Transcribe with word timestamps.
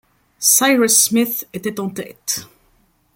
Cyrus 0.39 0.95
Smith 0.97 1.47
était 1.53 1.79
en 1.79 1.91
tête 1.91 2.47